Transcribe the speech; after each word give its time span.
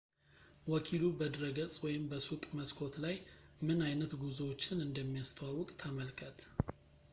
ወኪሉ፣ 0.71 1.01
በድረገፅ 1.19 1.73
ወይም 1.83 2.03
በሱቅ 2.13 2.41
መስኮት 2.59 2.95
ላይ፣ 3.05 3.15
ምን 3.67 3.79
አይነት 3.89 4.11
ጉዞዎችን 4.23 4.83
እንደሚያስተዋውቅ 4.87 5.69
ተመልከት 5.83 6.39